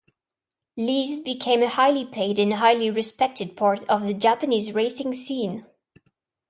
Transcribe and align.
Lees 0.77 1.19
became 1.19 1.61
a 1.61 1.69
highly 1.69 2.03
paid 2.05 2.39
and 2.39 2.55
highly 2.55 2.89
respected 2.89 3.55
part 3.55 3.83
of 3.87 4.01
the 4.03 4.15
Japanese 4.15 4.71
racing 4.71 5.13
scene. 5.13 5.63